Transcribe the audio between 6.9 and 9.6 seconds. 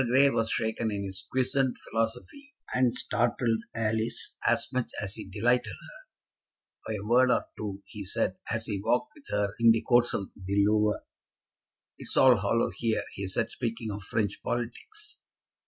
a word or two he said as he walked with her